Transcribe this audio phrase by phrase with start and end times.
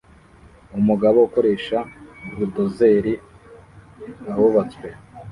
[0.79, 1.77] Umugabo ukoresha
[2.33, 3.13] buldozeri
[4.31, 4.87] ahubatswe